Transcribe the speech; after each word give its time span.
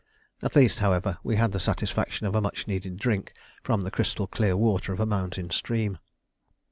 At 0.41 0.55
least, 0.55 0.79
however, 0.79 1.19
we 1.21 1.35
had 1.35 1.51
the 1.51 1.59
satisfaction 1.59 2.25
of 2.25 2.33
a 2.33 2.41
much 2.41 2.65
needed 2.67 2.97
drink 2.97 3.33
from 3.61 3.81
the 3.81 3.91
crystal 3.91 4.25
clear 4.25 4.57
water 4.57 4.91
of 4.93 4.99
a 4.99 5.05
mountain 5.05 5.51
stream. 5.51 5.99